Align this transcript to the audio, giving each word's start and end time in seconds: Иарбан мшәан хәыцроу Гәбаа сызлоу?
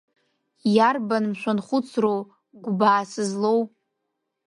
Иарбан 0.75 1.25
мшәан 1.31 1.59
хәыцроу 1.65 2.19
Гәбаа 2.63 3.03
сызлоу? 3.11 3.61